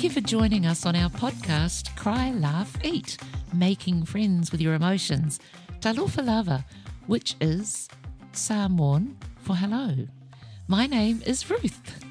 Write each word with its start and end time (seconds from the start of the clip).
Thank 0.00 0.14
you 0.14 0.22
for 0.22 0.26
joining 0.26 0.64
us 0.64 0.86
on 0.86 0.96
our 0.96 1.10
podcast, 1.10 1.94
Cry, 1.94 2.30
Laugh, 2.30 2.74
Eat 2.82 3.18
Making 3.52 4.06
Friends 4.06 4.50
with 4.50 4.58
Your 4.58 4.72
Emotions. 4.72 5.38
Talofa 5.80 6.24
Lava, 6.24 6.64
which 7.06 7.36
is 7.38 7.86
Samoan 8.32 9.18
for 9.40 9.54
hello. 9.56 10.06
My 10.68 10.86
name 10.86 11.20
is 11.26 11.50
Ruth. 11.50 12.02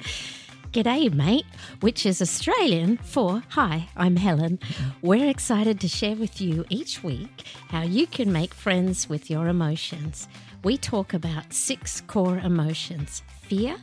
G'day, 0.71 1.11
mate, 1.11 1.47
which 1.79 2.05
is 2.05 2.21
Australian 2.21 2.97
for 2.97 3.41
Hi, 3.49 3.89
I'm 3.97 4.17
Helen. 4.17 4.59
Mm-hmm. 4.59 5.07
We're 5.07 5.27
excited 5.27 5.79
to 5.79 5.87
share 5.87 6.15
with 6.15 6.39
you 6.39 6.65
each 6.69 7.03
week 7.03 7.47
how 7.69 7.81
you 7.81 8.05
can 8.05 8.31
make 8.31 8.53
friends 8.53 9.09
with 9.09 9.31
your 9.31 9.47
emotions. 9.47 10.27
We 10.63 10.77
talk 10.77 11.15
about 11.15 11.53
six 11.53 12.01
core 12.01 12.37
emotions 12.37 13.23
fear, 13.41 13.77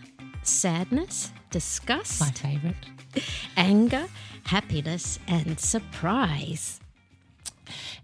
sadness, 0.45 1.33
disgust, 1.51 2.21
My 2.21 2.31
favourite. 2.31 2.96
anger, 3.57 4.07
happiness, 4.45 5.19
and 5.27 5.59
surprise. 5.59 6.81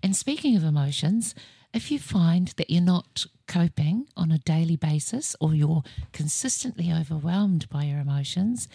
And 0.02 0.16
speaking 0.16 0.56
of 0.56 0.64
emotions, 0.64 1.34
if 1.72 1.90
you 1.90 1.98
find 1.98 2.48
that 2.56 2.70
you're 2.70 2.82
not 2.82 3.26
coping 3.46 4.06
on 4.16 4.30
a 4.30 4.38
daily 4.38 4.76
basis 4.76 5.34
or 5.40 5.54
you're 5.54 5.82
consistently 6.12 6.92
overwhelmed 6.92 7.68
by 7.68 7.84
your 7.84 8.00
emotions, 8.00 8.68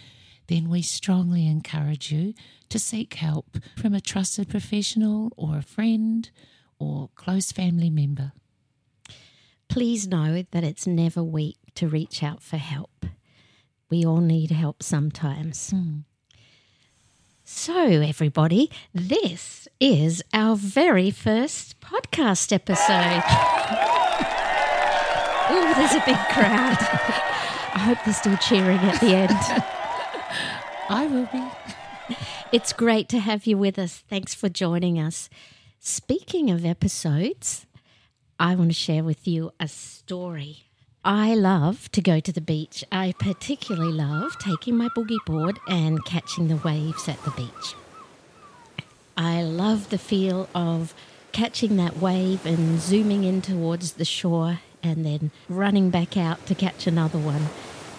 then 0.47 0.69
we 0.69 0.81
strongly 0.81 1.47
encourage 1.47 2.11
you 2.11 2.33
to 2.69 2.79
seek 2.79 3.15
help 3.15 3.57
from 3.75 3.93
a 3.93 4.01
trusted 4.01 4.49
professional 4.49 5.31
or 5.35 5.57
a 5.57 5.61
friend 5.61 6.29
or 6.79 7.09
close 7.15 7.51
family 7.51 7.89
member. 7.89 8.31
Please 9.67 10.07
know 10.07 10.43
that 10.51 10.63
it's 10.63 10.87
never 10.87 11.23
weak 11.23 11.57
to 11.75 11.87
reach 11.87 12.23
out 12.23 12.41
for 12.41 12.57
help. 12.57 13.05
We 13.89 14.05
all 14.05 14.21
need 14.21 14.51
help 14.51 14.81
sometimes. 14.81 15.69
Hmm. 15.69 15.99
So, 17.49 18.01
everybody, 18.01 18.69
this 18.93 19.69
is 19.79 20.21
our 20.33 20.57
very 20.57 21.11
first 21.11 21.79
podcast 21.79 22.51
episode. 22.51 23.23
oh, 25.49 25.73
there's 25.77 25.93
a 25.93 26.03
big 26.05 26.17
crowd. 26.27 26.75
I 27.73 27.79
hope 27.79 27.99
they're 28.03 28.13
still 28.13 28.35
cheering 28.35 28.79
at 28.79 28.99
the 28.99 29.15
end. 29.15 29.31
I 30.89 31.07
will 31.07 31.27
be. 31.27 32.17
It's 32.51 32.73
great 32.73 33.07
to 33.09 33.19
have 33.19 33.47
you 33.47 33.57
with 33.57 33.79
us. 33.79 34.03
Thanks 34.09 34.35
for 34.35 34.49
joining 34.49 34.99
us. 34.99 35.29
Speaking 35.79 36.51
of 36.51 36.65
episodes, 36.65 37.65
I 38.37 38.55
want 38.55 38.71
to 38.71 38.75
share 38.75 39.05
with 39.05 39.25
you 39.25 39.51
a 39.57 39.69
story. 39.69 40.66
I 41.05 41.35
love 41.35 41.89
to 41.91 42.01
go 42.01 42.19
to 42.19 42.31
the 42.31 42.41
beach. 42.41 42.83
I 42.91 43.13
particularly 43.17 43.93
love 43.93 44.37
taking 44.39 44.75
my 44.75 44.89
boogie 44.89 45.23
board 45.25 45.59
and 45.67 46.03
catching 46.05 46.47
the 46.47 46.57
waves 46.57 47.07
at 47.07 47.23
the 47.23 47.31
beach. 47.31 47.75
I 49.15 49.41
love 49.41 49.89
the 49.89 49.97
feel 49.97 50.49
of 50.53 50.93
catching 51.31 51.77
that 51.77 51.97
wave 51.97 52.45
and 52.45 52.79
zooming 52.79 53.23
in 53.23 53.41
towards 53.41 53.93
the 53.93 54.05
shore 54.05 54.59
and 54.83 55.05
then 55.05 55.31
running 55.47 55.89
back 55.89 56.17
out 56.17 56.45
to 56.47 56.55
catch 56.55 56.87
another 56.87 57.19
one. 57.19 57.47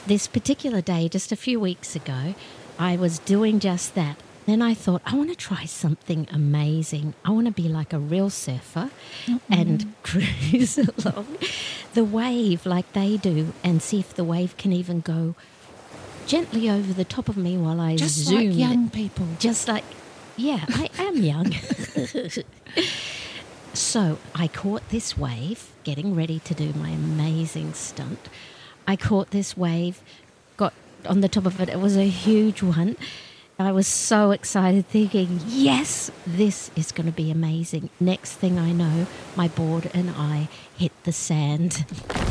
This 0.07 0.27
particular 0.27 0.81
day, 0.81 1.09
just 1.09 1.33
a 1.33 1.37
few 1.37 1.59
weeks 1.59 1.97
ago, 1.97 2.35
I 2.79 2.97
was 2.97 3.19
doing 3.19 3.59
just 3.59 3.95
that. 3.95 4.17
Then 4.49 4.63
I 4.63 4.73
thought, 4.73 5.03
I 5.05 5.15
want 5.15 5.29
to 5.29 5.37
try 5.37 5.67
something 5.67 6.27
amazing. 6.33 7.13
I 7.23 7.33
want 7.33 7.49
to 7.49 7.53
be 7.53 7.69
like 7.69 7.93
a 7.93 7.99
real 7.99 8.31
surfer 8.31 8.91
and 9.51 9.81
mm-hmm. 9.81 9.91
cruise 10.03 10.79
along 11.05 11.37
the 11.93 12.03
wave 12.03 12.65
like 12.65 12.91
they 12.95 13.19
do 13.19 13.53
and 13.63 13.83
see 13.83 14.01
if 14.01 14.15
the 14.15 14.25
wave 14.25 14.57
can 14.57 14.73
even 14.73 15.01
go 15.01 15.35
gently 16.27 16.71
over 16.71 16.95
the 16.95 17.05
top 17.05 17.29
of 17.29 17.37
me 17.37 17.59
while 17.59 17.79
I 17.79 17.97
Just 17.97 18.15
zoom. 18.15 18.39
like 18.39 18.57
young 18.57 18.89
people. 18.89 19.27
Just 19.39 19.69
like, 19.69 19.85
yeah, 20.35 20.65
I 20.71 20.89
am 20.97 21.19
young. 21.19 21.53
so 23.75 24.19
I 24.35 24.49
caught 24.49 24.89
this 24.89 25.19
wave, 25.19 25.73
getting 25.85 26.15
ready 26.15 26.39
to 26.39 26.55
do 26.55 26.73
my 26.73 26.89
amazing 26.89 27.75
stunt. 27.75 28.31
I 28.87 28.97
caught 28.97 29.31
this 29.31 29.59
wave, 29.59 30.01
got 30.57 30.73
on 31.05 31.21
the 31.21 31.29
top 31.29 31.45
of 31.45 31.61
it. 31.61 31.69
It 31.69 31.81
was 31.81 31.99
a 31.99 32.09
huge 32.09 32.63
one. 32.63 32.97
I 33.61 33.73
was 33.73 33.89
so 33.89 34.31
excited, 34.31 34.87
thinking, 34.87 35.41
yes, 35.47 36.13
this 36.27 36.71
is 36.77 36.93
going 36.93 37.07
to 37.07 37.13
be 37.13 37.31
amazing. 37.33 37.91
Next 37.99 38.35
thing 38.35 38.57
I 38.57 38.71
know, 38.71 39.07
my 39.35 39.49
board 39.49 39.91
and 39.93 40.11
I 40.11 40.49
hit 40.77 40.93
the 41.03 41.11
sand. 41.13 41.85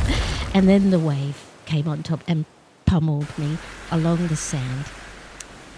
and 0.54 0.70
then 0.70 0.90
the 0.90 1.00
wave 1.00 1.44
came 1.66 1.86
on 1.88 2.02
top 2.04 2.24
and 2.30 2.46
pummeled 2.86 3.38
me 3.38 3.58
along 3.92 4.28
the 4.28 4.38
sand. 4.38 4.86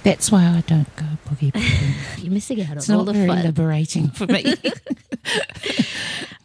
That's 0.04 0.32
why 0.32 0.44
I 0.46 0.62
don't 0.68 0.96
go 0.96 1.06
boogie 1.28 1.52
boarding. 1.52 1.96
You're 2.24 2.32
missing 2.34 2.62
out 2.62 2.72
on 2.72 2.78
It's 2.78 2.90
all 2.92 2.98
not 3.04 3.08
the 3.08 3.14
very 3.14 3.28
fun. 3.28 3.44
liberating 3.44 4.10
for 4.10 4.28
me. 4.28 4.54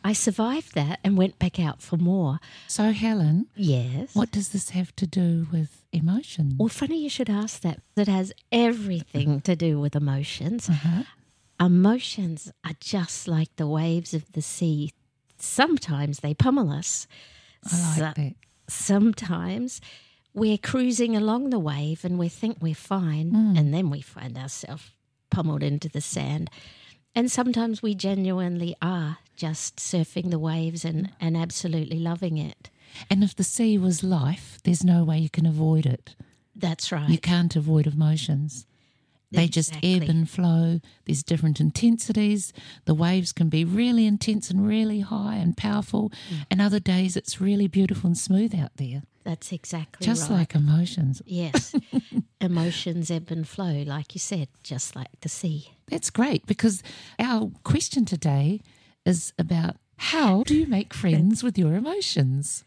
I 0.02 0.12
survived 0.14 0.74
that 0.74 0.98
and 1.04 1.16
went 1.18 1.38
back 1.38 1.60
out 1.60 1.80
for 1.82 1.96
more. 1.98 2.38
so, 2.68 2.90
Helen, 2.92 3.46
Yes. 3.54 4.14
what 4.14 4.30
does 4.32 4.48
this 4.50 4.70
have 4.70 4.94
to 4.96 5.06
do 5.06 5.46
with 5.52 5.82
emotions? 5.94 6.54
Well, 6.58 6.68
funny 6.68 7.02
you 7.02 7.08
should 7.08 7.30
ask 7.30 7.60
that. 7.62 7.80
It 7.96 8.08
has 8.08 8.32
everything 8.50 9.40
to 9.42 9.54
do 9.56 9.80
with 9.80 9.94
emotions. 9.96 10.68
Uh-huh. 10.68 11.02
Emotions 11.60 12.52
are 12.66 12.74
just 12.80 13.28
like 13.28 13.54
the 13.56 13.66
waves 13.66 14.12
of 14.14 14.30
the 14.32 14.42
sea. 14.42 14.90
Sometimes 15.38 16.20
they 16.20 16.34
pummel 16.34 16.70
us. 16.70 17.06
I 17.64 17.76
like 17.76 17.94
So- 17.96 18.00
that. 18.22 18.34
sometimes 18.68 19.80
we're 20.34 20.58
cruising 20.58 21.14
along 21.16 21.50
the 21.50 21.58
wave 21.58 22.04
and 22.04 22.18
we 22.18 22.28
think 22.28 22.58
we're 22.60 22.74
fine, 22.74 23.30
Hmm. 23.30 23.56
and 23.56 23.72
then 23.72 23.88
we 23.90 24.00
find 24.00 24.36
ourselves 24.36 24.90
pummeled 25.30 25.62
into 25.62 25.88
the 25.88 26.00
sand. 26.00 26.50
And 27.14 27.30
sometimes 27.30 27.80
we 27.82 27.94
genuinely 27.94 28.74
are 28.82 29.18
just 29.36 29.76
surfing 29.76 30.30
the 30.30 30.38
waves 30.38 30.84
and, 30.84 31.10
and 31.20 31.36
absolutely 31.36 32.00
loving 32.00 32.36
it. 32.38 32.70
And 33.10 33.22
if 33.24 33.34
the 33.34 33.44
sea 33.44 33.78
was 33.78 34.02
life, 34.02 34.58
there's 34.64 34.84
no 34.84 35.04
way 35.04 35.18
you 35.18 35.30
can 35.30 35.46
avoid 35.46 35.86
it. 35.86 36.14
That's 36.54 36.92
right. 36.92 37.08
You 37.08 37.18
can't 37.18 37.56
avoid 37.56 37.86
emotions. 37.86 38.66
They 39.34 39.48
just 39.48 39.74
ebb 39.82 40.02
and 40.02 40.28
flow. 40.30 40.80
There's 41.06 41.22
different 41.22 41.60
intensities. 41.60 42.52
The 42.84 42.94
waves 42.94 43.32
can 43.32 43.48
be 43.48 43.64
really 43.64 44.06
intense 44.06 44.50
and 44.50 44.66
really 44.66 45.00
high 45.00 45.36
and 45.36 45.56
powerful. 45.56 46.10
Mm. 46.32 46.46
And 46.52 46.62
other 46.62 46.80
days 46.80 47.16
it's 47.16 47.40
really 47.40 47.66
beautiful 47.66 48.06
and 48.08 48.18
smooth 48.18 48.54
out 48.54 48.76
there. 48.76 49.02
That's 49.24 49.52
exactly 49.52 50.06
Just 50.06 50.30
right. 50.30 50.38
like 50.40 50.54
emotions. 50.54 51.22
Yes. 51.24 51.74
Emotions 52.42 53.10
ebb 53.10 53.30
and 53.30 53.48
flow, 53.48 53.82
like 53.86 54.14
you 54.14 54.18
said, 54.18 54.48
just 54.62 54.94
like 54.94 55.08
the 55.22 55.30
sea. 55.30 55.72
That's 55.88 56.10
great 56.10 56.44
because 56.44 56.82
our 57.18 57.50
question 57.64 58.04
today 58.04 58.60
is 59.06 59.32
about 59.38 59.76
how 59.96 60.42
do 60.42 60.54
you 60.54 60.66
make 60.66 60.92
friends 60.92 61.42
with 61.42 61.56
your 61.56 61.74
emotions? 61.74 62.64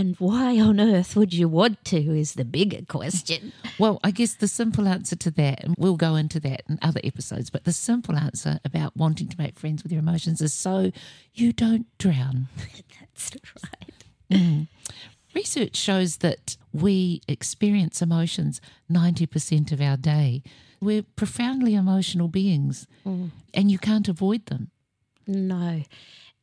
And 0.00 0.16
why 0.16 0.58
on 0.58 0.80
earth 0.80 1.14
would 1.14 1.34
you 1.34 1.46
want 1.46 1.84
to 1.84 1.98
is 1.98 2.32
the 2.32 2.44
bigger 2.46 2.86
question. 2.88 3.52
Well, 3.78 4.00
I 4.02 4.12
guess 4.12 4.32
the 4.32 4.48
simple 4.48 4.88
answer 4.88 5.14
to 5.16 5.30
that, 5.32 5.62
and 5.62 5.74
we'll 5.76 5.98
go 5.98 6.16
into 6.16 6.40
that 6.40 6.62
in 6.70 6.78
other 6.80 7.02
episodes, 7.04 7.50
but 7.50 7.64
the 7.64 7.72
simple 7.72 8.16
answer 8.16 8.60
about 8.64 8.96
wanting 8.96 9.28
to 9.28 9.36
make 9.36 9.58
friends 9.58 9.82
with 9.82 9.92
your 9.92 9.98
emotions 9.98 10.40
is 10.40 10.54
so 10.54 10.90
you 11.34 11.52
don't 11.52 11.86
drown. 11.98 12.48
That's 13.10 13.32
right. 13.62 14.04
Mm. 14.32 14.68
Research 15.34 15.76
shows 15.76 16.16
that 16.18 16.56
we 16.72 17.20
experience 17.28 18.00
emotions 18.00 18.62
90% 18.90 19.70
of 19.70 19.82
our 19.82 19.98
day. 19.98 20.42
We're 20.80 21.02
profoundly 21.02 21.74
emotional 21.74 22.28
beings, 22.28 22.86
mm. 23.04 23.32
and 23.52 23.70
you 23.70 23.78
can't 23.78 24.08
avoid 24.08 24.46
them. 24.46 24.70
No. 25.26 25.82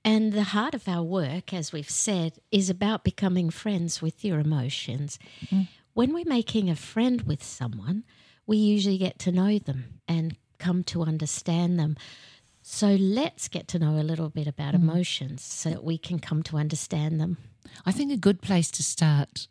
And 0.04 0.32
the 0.32 0.44
heart 0.44 0.74
of 0.74 0.88
our 0.88 1.04
work, 1.04 1.54
as 1.54 1.74
we've 1.74 1.90
said, 1.90 2.40
is 2.52 2.70
about 2.70 3.04
becoming 3.04 3.50
friends 3.50 4.02
with 4.02 4.24
your 4.24 4.40
emotions. 4.40 5.20
Mm-hmm. 5.46 5.64
When 5.94 6.14
we're 6.14 6.26
making 6.26 6.70
a 6.70 6.76
friend 6.76 7.24
with 7.24 7.44
someone, 7.44 8.04
we 8.46 8.58
usually 8.58 8.98
get 8.98 9.20
to 9.20 9.32
know 9.32 9.60
them 9.60 10.00
and 10.08 10.38
come 10.60 10.84
to 10.86 11.04
understand 11.04 11.80
them. 11.80 11.98
So 12.62 12.96
let's 13.00 13.48
get 13.48 13.68
to 13.70 13.80
know 13.80 14.00
a 14.00 14.04
little 14.04 14.30
bit 14.30 14.48
about 14.48 14.74
mm-hmm. 14.74 14.90
emotions 14.90 15.44
so 15.44 15.70
that 15.70 15.84
we 15.84 15.98
can 15.98 16.20
come 16.20 16.44
to 16.44 16.58
understand 16.58 17.20
them. 17.20 17.38
I 17.86 17.92
think 17.92 18.12
a 18.12 18.18
good 18.18 18.42
place 18.42 18.72
to 18.72 18.84
start 18.84 19.48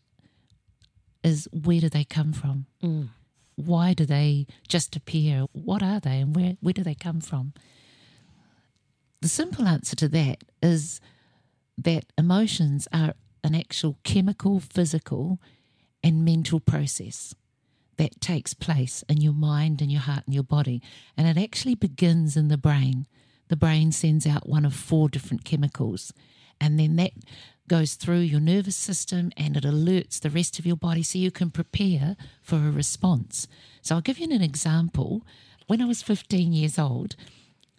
is 1.23 1.49
where 1.53 1.81
do 1.81 1.89
they 1.89 2.05
come 2.05 2.33
from? 2.33 2.67
Mm. 2.83 3.09
Why 3.57 3.95
do 3.95 4.07
they 4.07 4.47
just 4.69 4.97
appear? 4.97 5.47
What 5.53 5.83
are 5.83 5.99
they 6.01 6.21
and 6.21 6.37
where, 6.37 6.57
where 6.61 6.75
do 6.75 6.83
they 6.83 6.95
come 6.95 7.21
from? 7.21 7.53
The 9.27 9.31
simple 9.31 9.67
answer 9.67 9.97
to 9.97 10.09
that 10.11 10.45
is 10.63 11.01
that 11.77 12.05
emotions 12.17 12.87
are 12.93 13.15
an 13.43 13.57
actual 13.57 13.99
chemical, 14.05 14.61
physical, 14.61 15.41
and 16.01 16.25
mental 16.25 16.61
process 16.61 17.35
that 17.97 18.21
takes 18.21 18.55
place 18.55 19.03
in 19.09 19.21
your 19.21 19.33
mind 19.33 19.83
and 19.83 19.91
your 19.91 20.03
heart 20.03 20.23
and 20.27 20.33
your 20.33 20.45
body. 20.45 20.81
And 21.17 21.27
it 21.27 21.43
actually 21.43 21.75
begins 21.75 22.37
in 22.37 22.47
the 22.47 22.57
brain. 22.57 23.09
The 23.49 23.57
brain 23.57 23.91
sends 23.91 24.29
out 24.29 24.49
one 24.49 24.65
of 24.65 24.75
four 24.75 25.09
different 25.09 25.45
chemicals. 25.45 26.13
And 26.61 26.79
then 26.79 26.95
that 26.95 27.11
goes 27.67 27.95
through 27.95 28.21
your 28.21 28.39
nervous 28.39 28.77
system 28.77 29.33
and 29.37 29.57
it 29.57 29.65
alerts 29.65 30.21
the 30.21 30.31
rest 30.31 30.61
of 30.61 30.67
your 30.67 30.77
body 30.77 31.03
so 31.03 31.19
you 31.19 31.33
can 31.33 31.51
prepare 31.51 32.17
for 32.43 32.59
a 32.59 32.71
response. 32.71 33.49
So 33.83 33.97
I'll 33.97 34.03
give 34.03 34.21
you 34.21 34.31
an 34.31 34.41
example. 34.41 35.27
When 35.67 35.83
I 35.83 35.87
was 35.87 36.01
15 36.01 36.53
years 36.53 36.79
old, 36.79 37.17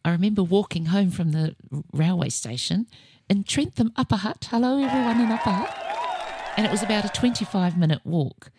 I 0.08 0.12
remember 0.12 0.42
walking 0.42 0.86
home 0.86 1.12
from 1.12 1.34
the 1.34 1.54
railway 1.92 2.30
station 2.30 2.88
in 3.30 3.44
Trentham 3.44 3.92
Upper 3.98 4.16
Hutt. 4.16 4.48
Hello, 4.50 4.82
everyone 4.82 5.20
in 5.20 5.30
Upper 5.30 5.50
Hutt. 5.50 6.54
And 6.56 6.66
it 6.66 6.72
was 6.72 6.82
about 6.82 7.04
a 7.04 7.10
25 7.10 7.78
minute 7.78 8.00
walk. 8.06 8.50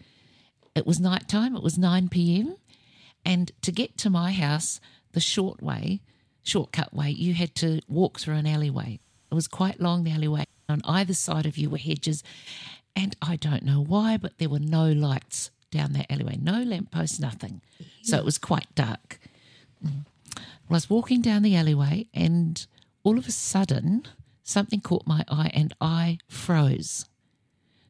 It 0.74 0.86
was 0.86 1.00
night 1.00 1.26
time, 1.26 1.56
it 1.56 1.62
was 1.62 1.78
9 1.78 2.10
pm. 2.10 2.56
And 3.24 3.50
to 3.62 3.72
get 3.72 3.96
to 3.96 4.10
my 4.10 4.32
house, 4.32 4.78
the 5.12 5.20
short 5.20 5.62
way, 5.62 6.02
shortcut 6.42 6.92
way, 6.92 7.08
you 7.08 7.32
had 7.32 7.54
to 7.54 7.80
walk 7.88 8.20
through 8.20 8.34
an 8.34 8.46
alleyway. 8.46 9.00
It 9.32 9.34
was 9.34 9.48
quite 9.48 9.80
long, 9.80 10.04
the 10.04 10.10
alleyway. 10.10 10.44
On 10.68 10.82
either 10.84 11.14
side 11.14 11.46
of 11.46 11.56
you 11.56 11.70
were 11.70 11.78
hedges. 11.78 12.22
And 12.94 13.16
I 13.22 13.36
don't 13.36 13.62
know 13.62 13.82
why, 13.82 14.18
but 14.18 14.36
there 14.36 14.50
were 14.50 14.58
no 14.58 14.92
lights 14.92 15.50
down 15.70 15.94
that 15.94 16.12
alleyway, 16.12 16.36
no 16.38 16.60
lampposts, 16.62 17.18
nothing. 17.18 17.62
So 18.02 18.18
it 18.18 18.24
was 18.26 18.36
quite 18.36 18.66
dark. 18.74 19.18
Mm. 19.82 20.04
I 20.70 20.74
was 20.74 20.90
walking 20.90 21.22
down 21.22 21.42
the 21.42 21.56
alleyway, 21.56 22.08
and 22.12 22.66
all 23.02 23.18
of 23.18 23.26
a 23.26 23.32
sudden, 23.32 24.06
something 24.42 24.80
caught 24.80 25.06
my 25.06 25.24
eye 25.28 25.50
and 25.54 25.74
I 25.80 26.18
froze. 26.28 27.06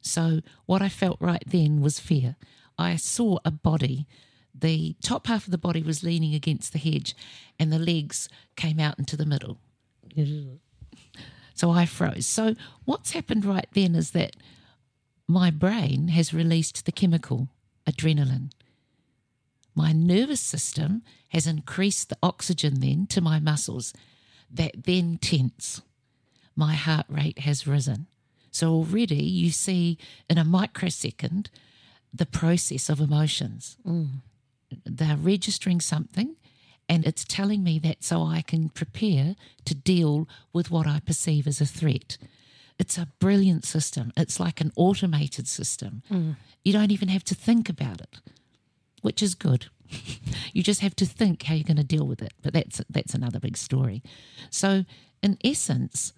So, 0.00 0.40
what 0.66 0.80
I 0.80 0.88
felt 0.88 1.20
right 1.20 1.42
then 1.46 1.80
was 1.80 1.98
fear. 1.98 2.36
I 2.78 2.96
saw 2.96 3.38
a 3.44 3.50
body. 3.50 4.06
The 4.54 4.94
top 5.02 5.26
half 5.26 5.46
of 5.46 5.50
the 5.50 5.58
body 5.58 5.82
was 5.82 6.04
leaning 6.04 6.34
against 6.34 6.72
the 6.72 6.78
hedge, 6.78 7.16
and 7.58 7.72
the 7.72 7.78
legs 7.78 8.28
came 8.56 8.78
out 8.78 8.98
into 8.98 9.16
the 9.16 9.26
middle. 9.26 9.58
So 11.54 11.70
I 11.70 11.86
froze. 11.86 12.26
So, 12.26 12.54
what's 12.84 13.10
happened 13.10 13.44
right 13.44 13.66
then 13.72 13.96
is 13.96 14.12
that 14.12 14.36
my 15.26 15.50
brain 15.50 16.08
has 16.08 16.32
released 16.32 16.86
the 16.86 16.92
chemical 16.92 17.48
adrenaline. 17.84 18.52
My 19.78 19.92
nervous 19.92 20.40
system 20.40 21.02
has 21.28 21.46
increased 21.46 22.08
the 22.08 22.18
oxygen 22.20 22.80
then 22.80 23.06
to 23.10 23.20
my 23.20 23.38
muscles 23.38 23.94
that 24.50 24.72
then 24.86 25.18
tense. 25.18 25.82
My 26.56 26.74
heart 26.74 27.06
rate 27.08 27.38
has 27.38 27.64
risen. 27.64 28.08
So 28.50 28.72
already 28.72 29.22
you 29.22 29.50
see 29.52 29.96
in 30.28 30.36
a 30.36 30.44
microsecond 30.44 31.48
the 32.12 32.26
process 32.26 32.88
of 32.88 32.98
emotions. 32.98 33.76
Mm. 33.86 34.22
They're 34.84 35.16
registering 35.16 35.80
something 35.80 36.34
and 36.88 37.06
it's 37.06 37.24
telling 37.24 37.62
me 37.62 37.78
that 37.78 38.02
so 38.02 38.24
I 38.24 38.42
can 38.42 38.70
prepare 38.70 39.36
to 39.64 39.74
deal 39.76 40.28
with 40.52 40.72
what 40.72 40.88
I 40.88 40.98
perceive 40.98 41.46
as 41.46 41.60
a 41.60 41.66
threat. 41.66 42.18
It's 42.80 42.98
a 42.98 43.12
brilliant 43.20 43.64
system. 43.64 44.12
It's 44.16 44.40
like 44.40 44.60
an 44.60 44.72
automated 44.74 45.46
system. 45.46 46.02
Mm. 46.10 46.34
You 46.64 46.72
don't 46.72 46.90
even 46.90 47.06
have 47.06 47.22
to 47.24 47.36
think 47.36 47.68
about 47.68 48.00
it, 48.00 48.18
which 49.02 49.22
is 49.22 49.34
good. 49.34 49.66
you 50.52 50.62
just 50.62 50.80
have 50.80 50.96
to 50.96 51.06
think 51.06 51.42
how 51.44 51.54
you're 51.54 51.64
going 51.64 51.76
to 51.76 51.84
deal 51.84 52.06
with 52.06 52.22
it. 52.22 52.32
But 52.42 52.52
that's 52.52 52.82
that's 52.90 53.14
another 53.14 53.40
big 53.40 53.56
story. 53.56 54.02
So, 54.50 54.84
in 55.22 55.38
essence, 55.44 56.12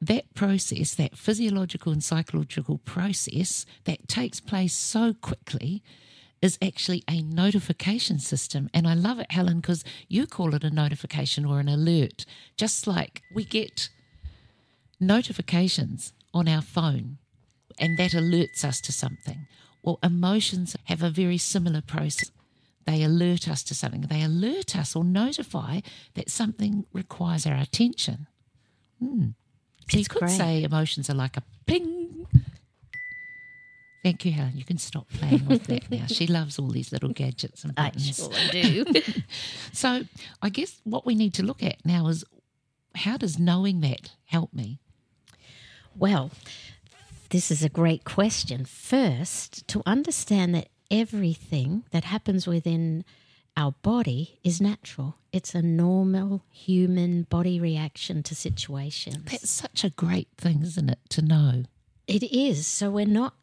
that 0.00 0.34
process, 0.34 0.94
that 0.96 1.16
physiological 1.16 1.92
and 1.92 2.02
psychological 2.02 2.78
process 2.78 3.64
that 3.84 4.08
takes 4.08 4.40
place 4.40 4.74
so 4.74 5.14
quickly, 5.14 5.82
is 6.44 6.58
actually 6.60 7.02
a 7.08 7.22
notification 7.22 8.18
system. 8.18 8.68
And 8.74 8.86
I 8.86 8.92
love 8.92 9.18
it, 9.18 9.32
Helen, 9.32 9.60
because 9.60 9.82
you 10.08 10.26
call 10.26 10.54
it 10.54 10.62
a 10.62 10.68
notification 10.68 11.46
or 11.46 11.58
an 11.58 11.70
alert, 11.70 12.26
just 12.58 12.86
like 12.86 13.22
we 13.34 13.44
get 13.44 13.88
notifications 15.00 16.12
on 16.34 16.48
our 16.48 16.60
phone 16.60 17.16
and 17.78 17.96
that 17.98 18.10
alerts 18.10 18.62
us 18.62 18.82
to 18.82 18.92
something. 18.92 19.46
Well, 19.84 19.98
emotions 20.02 20.76
have 20.84 21.02
a 21.02 21.10
very 21.10 21.36
similar 21.36 21.82
process. 21.82 22.30
They 22.86 23.02
alert 23.02 23.48
us 23.48 23.62
to 23.64 23.74
something, 23.74 24.02
they 24.02 24.22
alert 24.22 24.76
us 24.76 24.96
or 24.96 25.04
notify 25.04 25.80
that 26.14 26.30
something 26.30 26.86
requires 26.92 27.46
our 27.46 27.56
attention. 27.56 28.26
Hmm. 28.98 29.28
So 29.90 29.98
it's 29.98 29.98
you 29.98 30.04
could 30.06 30.20
great. 30.20 30.30
say 30.30 30.62
emotions 30.62 31.10
are 31.10 31.14
like 31.14 31.36
a 31.36 31.42
ping. 31.66 32.26
Thank 34.02 34.24
you, 34.26 34.32
Helen. 34.32 34.52
You 34.54 34.64
can 34.64 34.76
stop 34.76 35.08
playing 35.10 35.46
with 35.46 35.64
that 35.64 35.90
now. 35.90 36.06
She 36.06 36.26
loves 36.26 36.58
all 36.58 36.68
these 36.68 36.92
little 36.92 37.08
gadgets 37.10 37.64
and 37.64 37.74
buttons. 37.74 38.20
I 38.20 38.50
sure 38.50 38.84
do. 38.84 39.02
so 39.72 40.02
I 40.42 40.48
guess 40.50 40.80
what 40.84 41.06
we 41.06 41.14
need 41.14 41.32
to 41.34 41.42
look 41.42 41.62
at 41.62 41.84
now 41.86 42.08
is 42.08 42.24
how 42.94 43.16
does 43.16 43.38
knowing 43.38 43.80
that 43.80 44.12
help 44.26 44.52
me? 44.52 44.78
Well, 45.96 46.30
this 47.34 47.50
is 47.50 47.64
a 47.64 47.68
great 47.68 48.04
question. 48.04 48.64
First, 48.64 49.66
to 49.66 49.82
understand 49.84 50.54
that 50.54 50.68
everything 50.88 51.82
that 51.90 52.04
happens 52.04 52.46
within 52.46 53.04
our 53.56 53.72
body 53.82 54.38
is 54.44 54.60
natural. 54.60 55.16
It's 55.32 55.52
a 55.52 55.60
normal 55.60 56.44
human 56.48 57.24
body 57.24 57.58
reaction 57.58 58.22
to 58.22 58.36
situations. 58.36 59.24
That's 59.28 59.50
such 59.50 59.82
a 59.82 59.90
great 59.90 60.28
thing, 60.38 60.62
isn't 60.62 60.88
it, 60.88 61.00
to 61.08 61.22
know? 61.22 61.64
It 62.06 62.22
is. 62.22 62.68
So 62.68 62.92
we're 62.92 63.04
not 63.04 63.34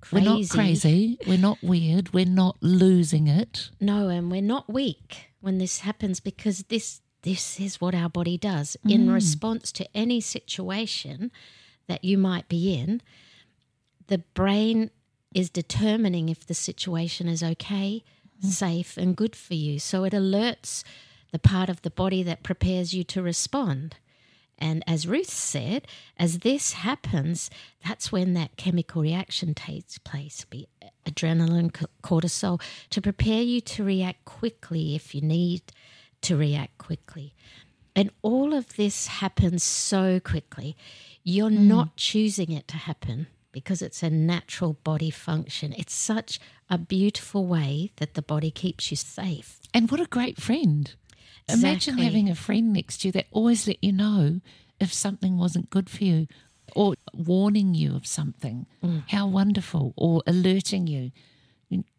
crazy. 0.00 0.24
We're 0.24 0.32
not 0.32 0.48
crazy. 0.48 1.18
We're 1.26 1.38
not 1.38 1.58
weird. 1.60 2.12
We're 2.12 2.26
not 2.26 2.56
losing 2.60 3.26
it. 3.26 3.70
No, 3.80 4.08
and 4.10 4.30
we're 4.30 4.42
not 4.42 4.72
weak 4.72 5.32
when 5.40 5.58
this 5.58 5.80
happens 5.80 6.20
because 6.20 6.62
this 6.68 7.00
this 7.22 7.58
is 7.58 7.80
what 7.80 7.96
our 7.96 8.08
body 8.08 8.38
does 8.38 8.76
mm. 8.86 8.92
in 8.92 9.10
response 9.10 9.72
to 9.72 9.88
any 9.92 10.20
situation 10.20 11.32
that 11.88 12.04
you 12.04 12.16
might 12.16 12.48
be 12.48 12.74
in. 12.74 13.02
The 14.10 14.18
brain 14.34 14.90
is 15.32 15.50
determining 15.50 16.28
if 16.28 16.44
the 16.44 16.52
situation 16.52 17.28
is 17.28 17.44
okay, 17.44 18.02
mm. 18.44 18.48
safe, 18.48 18.96
and 18.96 19.16
good 19.16 19.36
for 19.36 19.54
you. 19.54 19.78
So 19.78 20.02
it 20.02 20.12
alerts 20.12 20.82
the 21.30 21.38
part 21.38 21.68
of 21.68 21.82
the 21.82 21.90
body 21.90 22.24
that 22.24 22.42
prepares 22.42 22.92
you 22.92 23.04
to 23.04 23.22
respond. 23.22 23.98
And 24.58 24.82
as 24.84 25.06
Ruth 25.06 25.30
said, 25.30 25.86
as 26.18 26.40
this 26.40 26.72
happens, 26.72 27.50
that's 27.86 28.10
when 28.10 28.34
that 28.34 28.56
chemical 28.56 29.00
reaction 29.00 29.54
takes 29.54 29.98
place, 29.98 30.44
be 30.44 30.66
adrenaline, 31.06 31.70
cortisol, 32.02 32.60
to 32.90 33.00
prepare 33.00 33.42
you 33.42 33.60
to 33.60 33.84
react 33.84 34.24
quickly 34.24 34.96
if 34.96 35.14
you 35.14 35.20
need 35.20 35.62
to 36.22 36.36
react 36.36 36.78
quickly. 36.78 37.32
And 37.94 38.10
all 38.22 38.54
of 38.54 38.74
this 38.74 39.06
happens 39.06 39.62
so 39.62 40.18
quickly. 40.18 40.76
You're 41.22 41.48
mm. 41.48 41.60
not 41.60 41.94
choosing 41.94 42.50
it 42.50 42.66
to 42.66 42.76
happen 42.76 43.28
because 43.52 43.82
it's 43.82 44.02
a 44.02 44.10
natural 44.10 44.74
body 44.84 45.10
function. 45.10 45.74
It's 45.76 45.94
such 45.94 46.38
a 46.68 46.78
beautiful 46.78 47.46
way 47.46 47.92
that 47.96 48.14
the 48.14 48.22
body 48.22 48.50
keeps 48.50 48.90
you 48.90 48.96
safe. 48.96 49.58
And 49.74 49.90
what 49.90 50.00
a 50.00 50.06
great 50.06 50.40
friend. 50.40 50.94
Exactly. 51.48 51.68
Imagine 51.68 51.98
having 51.98 52.28
a 52.30 52.34
friend 52.34 52.72
next 52.72 52.98
to 52.98 53.08
you 53.08 53.12
that 53.12 53.26
always 53.30 53.66
let 53.66 53.82
you 53.82 53.92
know 53.92 54.40
if 54.78 54.92
something 54.92 55.36
wasn't 55.36 55.70
good 55.70 55.90
for 55.90 56.04
you 56.04 56.26
or 56.76 56.94
warning 57.12 57.74
you 57.74 57.96
of 57.96 58.06
something. 58.06 58.66
Mm. 58.82 59.02
How 59.08 59.26
wonderful. 59.26 59.92
Or 59.96 60.22
alerting 60.26 60.86
you 60.86 61.12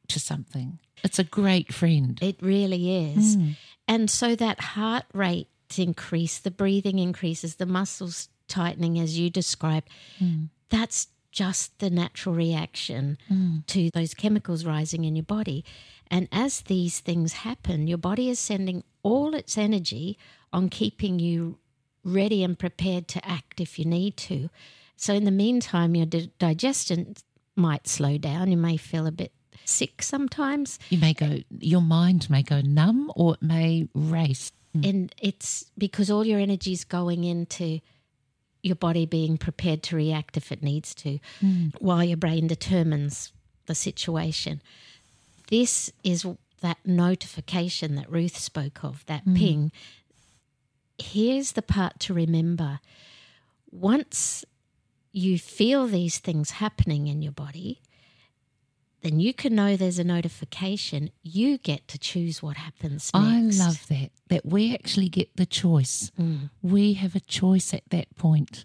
to 0.07 0.19
something. 0.19 0.79
It's 1.03 1.19
a 1.19 1.23
great 1.23 1.73
friend. 1.73 2.19
It 2.21 2.37
really 2.41 3.11
is. 3.13 3.37
Mm. 3.37 3.55
And 3.87 4.09
so 4.09 4.35
that 4.35 4.59
heart 4.59 5.05
rate 5.13 5.47
increase, 5.77 6.39
the 6.39 6.51
breathing 6.51 6.99
increases, 6.99 7.55
the 7.55 7.65
muscles 7.65 8.29
tightening 8.47 8.99
as 8.99 9.17
you 9.17 9.29
described. 9.29 9.89
Mm. 10.21 10.49
That's 10.69 11.07
just 11.31 11.79
the 11.79 11.89
natural 11.89 12.35
reaction 12.35 13.17
mm. 13.31 13.65
to 13.67 13.89
those 13.93 14.13
chemicals 14.13 14.65
rising 14.65 15.05
in 15.05 15.15
your 15.15 15.23
body. 15.23 15.63
And 16.07 16.27
as 16.31 16.61
these 16.61 16.99
things 16.99 17.33
happen, 17.33 17.87
your 17.87 17.97
body 17.97 18.29
is 18.29 18.39
sending 18.39 18.83
all 19.03 19.33
its 19.33 19.57
energy 19.57 20.17
on 20.51 20.69
keeping 20.69 21.19
you 21.19 21.57
ready 22.03 22.43
and 22.43 22.57
prepared 22.57 23.07
to 23.09 23.25
act 23.25 23.61
if 23.61 23.79
you 23.79 23.85
need 23.85 24.17
to. 24.17 24.49
So, 24.97 25.13
in 25.13 25.23
the 25.23 25.31
meantime, 25.31 25.95
your 25.95 26.05
di- 26.05 26.31
digestion 26.37 27.15
might 27.55 27.87
slow 27.87 28.17
down. 28.17 28.51
You 28.51 28.57
may 28.57 28.77
feel 28.77 29.07
a 29.07 29.11
bit 29.11 29.31
sick 29.65 30.01
sometimes. 30.01 30.79
You 30.89 30.99
may 30.99 31.13
go, 31.13 31.39
your 31.59 31.81
mind 31.81 32.29
may 32.29 32.43
go 32.43 32.61
numb 32.61 33.11
or 33.15 33.35
it 33.35 33.41
may 33.41 33.87
race. 33.93 34.51
Mm. 34.75 34.89
And 34.89 35.15
it's 35.17 35.71
because 35.77 36.09
all 36.09 36.25
your 36.25 36.39
energy 36.39 36.73
is 36.73 36.83
going 36.83 37.23
into 37.23 37.79
your 38.63 38.75
body 38.75 39.05
being 39.05 39.37
prepared 39.37 39.83
to 39.83 39.95
react 39.95 40.37
if 40.37 40.51
it 40.51 40.63
needs 40.63 40.93
to, 40.95 41.19
mm. 41.41 41.73
while 41.79 42.03
your 42.03 42.17
brain 42.17 42.47
determines 42.47 43.31
the 43.65 43.75
situation. 43.75 44.61
This 45.49 45.91
is 46.03 46.25
that 46.61 46.77
notification 46.85 47.95
that 47.95 48.09
Ruth 48.11 48.37
spoke 48.37 48.83
of, 48.83 49.05
that 49.07 49.25
mm. 49.25 49.37
ping. 49.37 49.71
Here's 50.99 51.53
the 51.53 51.61
part 51.61 51.99
to 52.01 52.13
remember. 52.13 52.79
Once 53.71 54.45
you 55.11 55.39
feel 55.39 55.87
these 55.87 56.19
things 56.19 56.51
happening 56.51 57.07
in 57.07 57.21
your 57.21 57.31
body, 57.31 57.81
then 59.01 59.19
you 59.19 59.33
can 59.33 59.55
know 59.55 59.75
there's 59.75 59.99
a 59.99 60.03
notification. 60.03 61.09
You 61.23 61.57
get 61.57 61.87
to 61.89 61.97
choose 61.97 62.43
what 62.43 62.57
happens 62.57 63.11
next. 63.13 63.59
I 63.59 63.65
love 63.65 63.87
that, 63.87 64.11
that 64.29 64.45
we 64.45 64.73
actually 64.73 65.09
get 65.09 65.35
the 65.35 65.45
choice. 65.45 66.11
Mm. 66.19 66.51
We 66.61 66.93
have 66.93 67.15
a 67.15 67.19
choice 67.19 67.73
at 67.73 67.83
that 67.89 68.15
point 68.15 68.63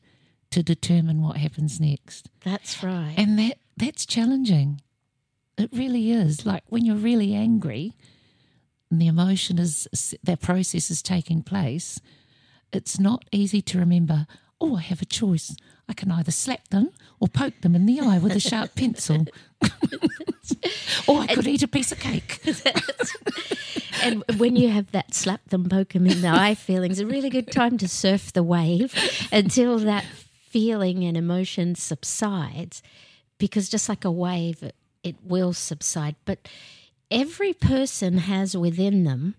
to 0.51 0.63
determine 0.63 1.23
what 1.23 1.39
happens 1.39 1.81
next. 1.81 2.29
That's 2.45 2.83
right. 2.83 3.15
And 3.17 3.39
that 3.39 3.59
that's 3.77 4.07
challenging. 4.07 4.81
It 5.59 5.71
really 5.73 6.11
is. 6.11 6.45
Like 6.45 6.65
when 6.69 6.85
you're 6.85 6.97
really 6.97 7.35
angry 7.35 7.95
and 8.91 9.01
the 9.01 9.07
emotion 9.07 9.59
is 9.59 9.89
that 10.23 10.41
process 10.41 10.91
is 10.91 11.03
taking 11.03 11.43
place, 11.43 12.01
it's 12.73 12.99
not 12.99 13.25
easy 13.33 13.63
to 13.63 13.79
remember, 13.79 14.27
oh, 14.61 14.77
I 14.77 14.83
have 14.83 15.03
a 15.03 15.07
choice. 15.07 15.57
I 15.89 15.93
can 15.93 16.11
either 16.11 16.31
slap 16.31 16.69
them 16.69 16.91
or 17.21 17.29
poke 17.29 17.61
them 17.63 17.75
in 17.75 17.87
the 17.87 18.01
eye 18.01 18.19
with 18.19 18.33
a 18.33 18.41
sharp 18.41 18.75
pencil. 18.75 19.27
or 21.09 21.19
oh, 21.19 21.21
I 21.21 21.27
could 21.29 21.39
and, 21.39 21.49
eat 21.49 21.63
a 21.63 21.69
piece 21.69 21.93
of 21.93 22.01
cake. 22.01 22.41
and 24.03 24.23
when 24.39 24.57
you 24.57 24.69
have 24.71 24.91
that 24.93 25.15
slap 25.15 25.49
them, 25.49 25.69
poke 25.69 25.93
them 25.93 26.07
in 26.07 26.23
the 26.23 26.29
eye 26.29 26.55
feeling, 26.55 26.91
it's 26.91 27.01
a 27.01 27.07
really 27.07 27.31
good 27.31 27.51
time 27.51 27.79
to 27.79 27.89
surf 27.89 28.33
the 28.33 28.43
wave 28.43 28.95
until 29.33 29.79
that 29.79 30.05
feeling 30.49 31.05
and 31.05 31.17
emotion 31.17 31.75
subsides. 31.75 32.83
Because 33.39 33.69
just 33.69 33.89
like 33.89 34.05
a 34.05 34.11
wave, 34.11 34.63
it, 34.63 34.75
it 35.03 35.17
will 35.23 35.53
subside. 35.53 36.17
But 36.25 36.49
every 37.11 37.53
person 37.53 38.19
has 38.19 38.57
within 38.57 39.05
them 39.05 39.35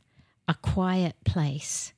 a 0.47 0.55
quiet 0.55 1.15
place 1.25 1.93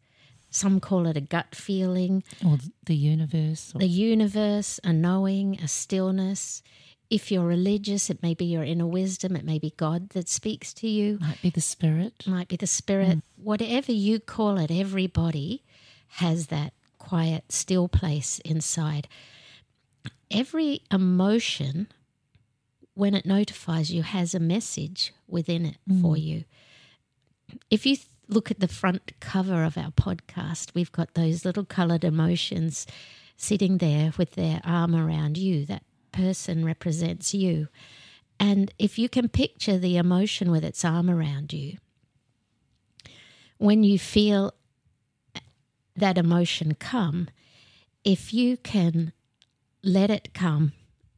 some 0.50 0.80
call 0.80 1.08
it 1.08 1.18
a 1.18 1.22
gut 1.22 1.54
feeling. 1.54 2.24
Or 2.46 2.58
the 2.86 2.96
universe. 2.96 3.72
Or... 3.76 3.80
The 3.80 3.88
universe, 3.88 4.80
a 4.84 4.92
knowing, 4.92 5.60
a 5.62 5.68
stillness. 5.68 6.64
If 7.10 7.32
you're 7.32 7.46
religious, 7.46 8.10
it 8.10 8.22
may 8.22 8.36
be 8.36 8.46
your 8.46 8.64
inner 8.64 8.86
wisdom, 8.86 9.36
it 9.36 9.44
may 9.44 9.58
be 9.58 9.74
God 9.78 10.10
that 10.10 10.30
speaks 10.30 10.74
to 10.76 10.88
you. 10.88 11.18
Might 11.20 11.42
be 11.42 11.50
the 11.50 11.62
spirit. 11.62 12.14
Might 12.28 12.48
be 12.48 12.56
the 12.56 12.68
spirit. 12.68 13.18
Mm. 13.18 13.22
Whatever 13.38 13.92
you 13.92 14.20
call 14.20 14.60
it, 14.60 14.70
everybody 14.70 15.64
has 16.14 16.48
that 16.48 16.74
quiet, 17.00 17.52
still 17.52 17.88
place 17.88 18.40
inside. 18.46 19.08
Every 20.30 20.82
emotion, 20.92 21.88
when 22.94 23.16
it 23.16 23.26
notifies 23.26 23.92
you, 23.92 24.04
has 24.04 24.36
a 24.36 24.40
message 24.40 25.12
within 25.28 25.66
it 25.66 25.78
mm. 25.90 26.02
for 26.02 26.16
you. 26.16 26.44
If 27.72 27.88
you 27.88 27.98
look 28.28 28.52
at 28.52 28.60
the 28.60 28.68
front 28.68 29.14
cover 29.20 29.64
of 29.64 29.78
our 29.78 29.90
podcast, 29.92 30.76
we've 30.76 30.92
got 30.92 31.16
those 31.16 31.44
little 31.44 31.66
coloured 31.66 32.04
emotions 32.04 32.86
sitting 33.36 33.80
there 33.80 34.14
with 34.18 34.34
their 34.34 34.62
arm 34.64 34.96
around 34.96 35.38
you. 35.38 35.66
That 35.66 35.82
person 36.12 36.66
represents 36.66 37.34
you. 37.34 37.68
And 38.40 38.74
if 38.80 38.98
you 38.98 39.10
can 39.10 39.30
picture 39.30 39.78
the 39.78 39.98
emotion 39.98 40.52
with 40.52 40.64
its 40.64 40.86
arm 40.86 41.10
around 41.10 41.52
you, 41.52 41.78
when 43.58 43.84
you 43.84 44.00
feel 44.00 44.54
that 45.96 46.18
emotion 46.18 46.76
come, 46.76 47.28
if 48.04 48.34
you 48.34 48.58
can 48.58 49.12
let 49.84 50.10
it 50.10 50.34
come 50.34 50.72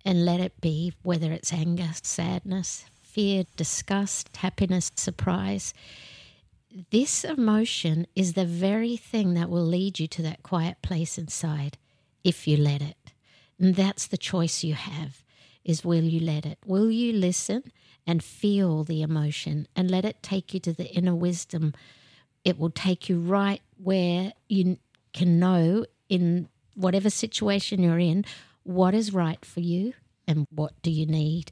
and 0.03 0.25
let 0.25 0.39
it 0.39 0.59
be, 0.59 0.93
whether 1.03 1.31
it's 1.31 1.53
anger, 1.53 1.89
sadness, 2.01 2.85
fear, 3.01 3.45
disgust, 3.55 4.35
happiness, 4.37 4.91
surprise, 4.95 5.73
this 6.89 7.23
emotion 7.23 8.07
is 8.15 8.33
the 8.33 8.45
very 8.45 8.95
thing 8.95 9.33
that 9.33 9.49
will 9.49 9.65
lead 9.65 9.99
you 9.99 10.07
to 10.07 10.21
that 10.21 10.41
quiet 10.41 10.81
place 10.81 11.17
inside 11.17 11.77
if 12.23 12.47
you 12.47 12.57
let 12.57 12.81
it. 12.81 13.00
And 13.61 13.75
that's 13.75 14.07
the 14.07 14.17
choice 14.17 14.63
you 14.63 14.73
have 14.73 15.23
is 15.63 15.85
will 15.85 16.03
you 16.03 16.19
let 16.19 16.47
it? 16.47 16.57
Will 16.65 16.89
you 16.89 17.13
listen 17.13 17.71
and 18.07 18.23
feel 18.23 18.83
the 18.83 19.03
emotion 19.03 19.67
and 19.75 19.91
let 19.91 20.03
it 20.03 20.23
take 20.23 20.55
you 20.55 20.59
to 20.61 20.73
the 20.73 20.87
inner 20.87 21.13
wisdom? 21.13 21.75
It 22.43 22.57
will 22.57 22.71
take 22.71 23.07
you 23.07 23.19
right 23.19 23.61
where 23.77 24.33
you 24.49 24.77
can 25.13 25.39
know 25.39 25.85
in 26.09 26.49
whatever 26.73 27.11
situation 27.11 27.83
you're 27.83 27.99
in 27.99 28.25
what 28.63 28.95
is 28.95 29.13
right 29.13 29.45
for 29.45 29.59
you 29.59 29.93
and 30.27 30.47
what 30.49 30.73
do 30.81 30.89
you 30.89 31.05
need. 31.05 31.51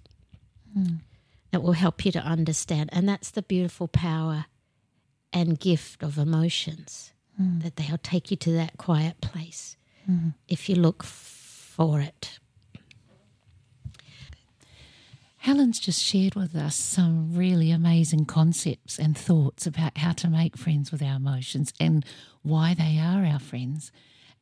Mm. 0.76 1.02
It 1.54 1.62
will 1.62 1.74
help 1.74 2.06
you 2.06 2.12
to 2.14 2.20
understand. 2.20 2.90
And 2.92 3.08
that's 3.08 3.30
the 3.30 3.44
beautiful 3.44 3.88
power 3.88 4.46
and 5.32 5.60
gift 5.60 6.02
of 6.02 6.18
emotions, 6.18 7.14
mm. 7.40 7.62
that 7.62 7.76
they'll 7.76 8.00
take 8.00 8.32
you 8.32 8.38
to 8.38 8.52
that 8.54 8.78
quiet 8.78 9.22
place 9.22 9.78
mm. 10.10 10.34
if 10.48 10.68
you 10.68 10.76
look 10.76 11.04
for 11.80 12.02
it. 12.02 12.40
Helen's 15.38 15.80
just 15.80 16.04
shared 16.04 16.36
with 16.36 16.54
us 16.54 16.76
some 16.76 17.34
really 17.34 17.72
amazing 17.72 18.26
concepts 18.26 19.00
and 19.00 19.18
thoughts 19.18 19.66
about 19.66 19.98
how 19.98 20.12
to 20.12 20.30
make 20.30 20.58
friends 20.58 20.92
with 20.92 21.02
our 21.02 21.16
emotions 21.16 21.72
and 21.80 22.04
why 22.42 22.74
they 22.74 23.00
are 23.00 23.24
our 23.24 23.40
friends. 23.40 23.94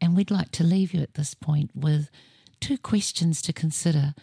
And 0.01 0.15
we'd 0.15 0.31
like 0.31 0.49
to 0.53 0.63
leave 0.63 0.95
you 0.95 1.03
at 1.03 1.13
this 1.13 1.35
point 1.35 1.69
with 1.75 2.09
two 2.59 2.79
questions 2.79 3.43
to 3.43 3.53
consider 3.53 4.15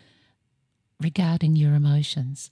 regarding 1.00 1.54
your 1.54 1.76
emotions. 1.76 2.50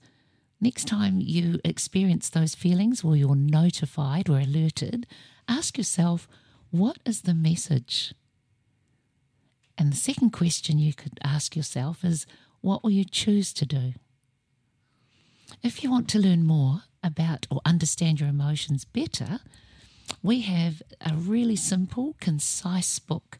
Next 0.61 0.87
time 0.87 1.19
you 1.19 1.59
experience 1.65 2.29
those 2.29 2.55
feelings 2.55 3.03
or 3.03 3.17
you're 3.17 3.35
notified 3.35 4.29
or 4.29 4.39
alerted, 4.39 5.07
ask 5.45 5.77
yourself, 5.77 6.25
what 6.71 6.99
is 7.05 7.23
the 7.23 7.33
message? 7.33 8.13
And 9.77 9.91
the 9.91 9.97
second 9.97 10.31
question 10.31 10.79
you 10.79 10.93
could 10.93 11.19
ask 11.23 11.55
yourself 11.55 12.03
is, 12.03 12.25
what 12.61 12.83
will 12.83 12.91
you 12.91 13.05
choose 13.05 13.53
to 13.53 13.65
do? 13.65 13.93
If 15.61 15.83
you 15.83 15.91
want 15.91 16.07
to 16.09 16.19
learn 16.19 16.45
more 16.45 16.83
about 17.03 17.45
or 17.49 17.61
understand 17.65 18.19
your 18.19 18.29
emotions 18.29 18.85
better, 18.85 19.39
we 20.21 20.41
have 20.41 20.81
a 21.01 21.13
really 21.15 21.55
simple, 21.55 22.15
concise 22.19 22.99
book, 22.99 23.39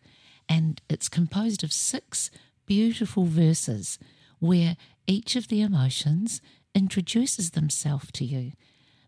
and 0.50 0.82
it's 0.90 1.10
composed 1.10 1.64
of 1.64 1.72
six 1.72 2.30
beautiful 2.66 3.26
verses 3.26 4.00
where 4.40 4.76
each 5.08 5.36
of 5.36 5.48
the 5.48 5.62
emotions 5.62 6.42
introduces 6.76 7.52
themselves 7.52 8.12
to 8.14 8.26
you. 8.26 8.52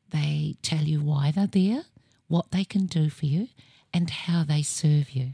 They 0.09 0.55
tell 0.61 0.83
you 0.83 1.01
why 1.01 1.31
they're 1.31 1.47
there, 1.47 1.83
what 2.27 2.51
they 2.51 2.63
can 2.63 2.85
do 2.85 3.09
for 3.09 3.25
you, 3.25 3.49
and 3.93 4.09
how 4.09 4.43
they 4.43 4.61
serve 4.61 5.11
you. 5.11 5.33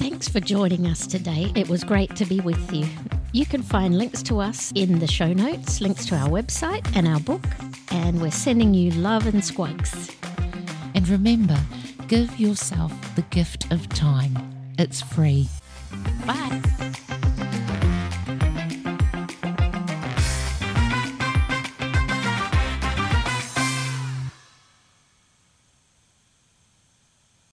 Thanks 0.00 0.30
for 0.30 0.40
joining 0.40 0.86
us 0.86 1.06
today. 1.06 1.52
It 1.54 1.68
was 1.68 1.84
great 1.84 2.16
to 2.16 2.24
be 2.24 2.40
with 2.40 2.72
you. 2.72 2.86
You 3.32 3.44
can 3.44 3.60
find 3.60 3.98
links 3.98 4.22
to 4.22 4.40
us 4.40 4.72
in 4.74 4.98
the 4.98 5.06
show 5.06 5.34
notes, 5.34 5.82
links 5.82 6.06
to 6.06 6.16
our 6.16 6.30
website 6.30 6.96
and 6.96 7.06
our 7.06 7.20
book, 7.20 7.44
and 7.90 8.18
we're 8.18 8.30
sending 8.30 8.72
you 8.72 8.92
love 8.92 9.26
and 9.26 9.42
squgz. 9.42 10.10
And 10.94 11.06
remember, 11.06 11.60
give 12.08 12.40
yourself 12.40 12.90
the 13.14 13.22
gift 13.28 13.70
of 13.70 13.90
time. 13.90 14.38
It's 14.78 15.02
free. 15.02 15.48
Bye. 16.26 16.62